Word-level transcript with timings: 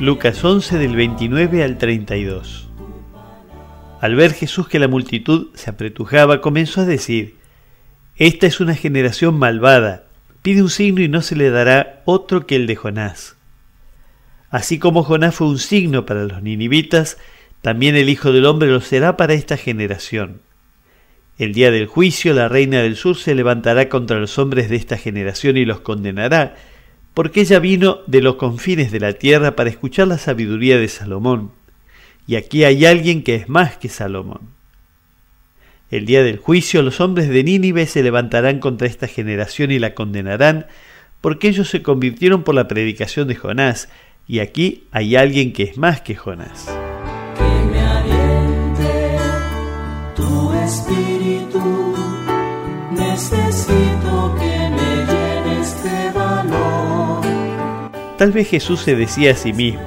Lucas 0.00 0.44
11 0.44 0.78
del 0.78 0.94
29 0.94 1.64
al 1.64 1.76
32. 1.76 2.68
Al 4.00 4.14
ver 4.14 4.32
Jesús 4.32 4.68
que 4.68 4.78
la 4.78 4.86
multitud 4.86 5.48
se 5.54 5.70
apretujaba, 5.70 6.40
comenzó 6.40 6.82
a 6.82 6.84
decir, 6.84 7.34
Esta 8.14 8.46
es 8.46 8.60
una 8.60 8.76
generación 8.76 9.36
malvada, 9.36 10.04
pide 10.40 10.62
un 10.62 10.70
signo 10.70 11.00
y 11.00 11.08
no 11.08 11.20
se 11.20 11.34
le 11.34 11.50
dará 11.50 12.02
otro 12.04 12.46
que 12.46 12.54
el 12.54 12.68
de 12.68 12.76
Jonás. 12.76 13.34
Así 14.50 14.78
como 14.78 15.02
Jonás 15.02 15.34
fue 15.34 15.48
un 15.48 15.58
signo 15.58 16.06
para 16.06 16.26
los 16.26 16.44
ninivitas, 16.44 17.18
también 17.60 17.96
el 17.96 18.08
Hijo 18.08 18.30
del 18.30 18.46
Hombre 18.46 18.70
lo 18.70 18.80
será 18.80 19.16
para 19.16 19.34
esta 19.34 19.56
generación. 19.56 20.42
El 21.38 21.52
día 21.52 21.72
del 21.72 21.88
juicio 21.88 22.34
la 22.34 22.46
reina 22.46 22.82
del 22.82 22.94
sur 22.94 23.16
se 23.16 23.34
levantará 23.34 23.88
contra 23.88 24.20
los 24.20 24.38
hombres 24.38 24.70
de 24.70 24.76
esta 24.76 24.96
generación 24.96 25.56
y 25.56 25.64
los 25.64 25.80
condenará, 25.80 26.54
porque 27.18 27.40
ella 27.40 27.58
vino 27.58 27.98
de 28.06 28.22
los 28.22 28.36
confines 28.36 28.92
de 28.92 29.00
la 29.00 29.12
tierra 29.12 29.56
para 29.56 29.70
escuchar 29.70 30.06
la 30.06 30.18
sabiduría 30.18 30.78
de 30.78 30.86
Salomón, 30.86 31.50
y 32.28 32.36
aquí 32.36 32.62
hay 32.62 32.86
alguien 32.86 33.24
que 33.24 33.34
es 33.34 33.48
más 33.48 33.76
que 33.76 33.88
Salomón. 33.88 34.42
El 35.90 36.06
día 36.06 36.22
del 36.22 36.36
juicio 36.36 36.80
los 36.80 37.00
hombres 37.00 37.28
de 37.28 37.42
Nínive 37.42 37.86
se 37.86 38.04
levantarán 38.04 38.60
contra 38.60 38.86
esta 38.86 39.08
generación 39.08 39.72
y 39.72 39.80
la 39.80 39.94
condenarán, 39.94 40.66
porque 41.20 41.48
ellos 41.48 41.68
se 41.68 41.82
convirtieron 41.82 42.44
por 42.44 42.54
la 42.54 42.68
predicación 42.68 43.26
de 43.26 43.34
Jonás, 43.34 43.88
y 44.28 44.38
aquí 44.38 44.84
hay 44.92 45.16
alguien 45.16 45.52
que 45.52 45.64
es 45.64 45.76
más 45.76 46.00
que 46.00 46.14
Jonás. 46.14 46.77
Tal 58.18 58.32
vez 58.32 58.48
Jesús 58.48 58.80
se 58.80 58.96
decía 58.96 59.30
a 59.30 59.36
sí 59.36 59.52
mismo, 59.52 59.80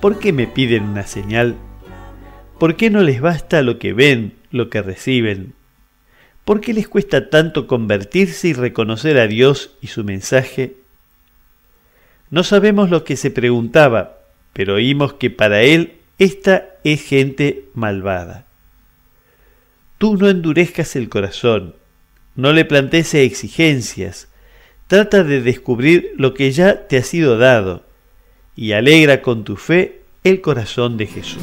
¿por 0.00 0.18
qué 0.18 0.32
me 0.32 0.46
piden 0.46 0.84
una 0.84 1.06
señal? 1.06 1.56
¿Por 2.58 2.76
qué 2.76 2.88
no 2.88 3.02
les 3.02 3.20
basta 3.20 3.60
lo 3.60 3.78
que 3.78 3.92
ven, 3.92 4.38
lo 4.50 4.70
que 4.70 4.80
reciben? 4.80 5.52
¿Por 6.46 6.62
qué 6.62 6.72
les 6.72 6.88
cuesta 6.88 7.28
tanto 7.28 7.66
convertirse 7.66 8.48
y 8.48 8.52
reconocer 8.54 9.18
a 9.18 9.26
Dios 9.26 9.76
y 9.82 9.88
su 9.88 10.02
mensaje? 10.02 10.76
No 12.30 12.42
sabemos 12.42 12.88
lo 12.88 13.04
que 13.04 13.16
se 13.16 13.30
preguntaba, 13.30 14.18
pero 14.54 14.76
oímos 14.76 15.12
que 15.12 15.28
para 15.28 15.60
él 15.60 15.98
esta 16.18 16.68
es 16.84 17.02
gente 17.02 17.66
malvada. 17.74 18.46
Tú 19.98 20.16
no 20.16 20.30
endurezcas 20.30 20.96
el 20.96 21.10
corazón, 21.10 21.74
no 22.34 22.54
le 22.54 22.64
plantees 22.64 23.12
exigencias, 23.12 24.28
trata 24.86 25.24
de 25.24 25.40
descubrir 25.40 26.12
lo 26.16 26.34
que 26.34 26.52
ya 26.52 26.86
te 26.86 26.98
ha 26.98 27.02
sido 27.02 27.38
dado 27.38 27.84
y 28.56 28.72
alegra 28.72 29.22
con 29.22 29.44
tu 29.44 29.56
fe 29.56 30.02
el 30.22 30.40
corazón 30.40 30.96
de 30.96 31.06
Jesús. 31.06 31.42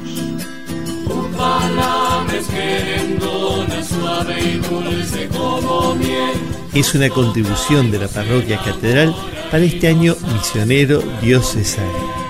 Es 6.74 6.96
una 6.96 7.10
contribución 7.10 7.92
de 7.92 8.00
la 8.00 8.08
parroquia 8.08 8.58
catedral 8.64 9.14
para 9.52 9.64
este 9.64 9.88
año 9.88 10.16
misionero 10.34 11.04
diocesano. 11.22 12.21